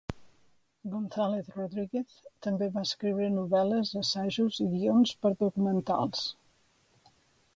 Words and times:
González 0.93 1.49
Rodríguez 1.57 2.15
també 2.47 2.69
va 2.77 2.83
escriure 2.87 3.29
novel·les, 3.35 3.91
assajos 4.01 4.57
i 4.65 4.69
guions 4.71 5.13
per 5.25 5.33
a 5.35 5.39
documentals. 5.45 6.25